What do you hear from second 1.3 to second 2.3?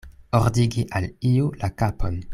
iu la kapon.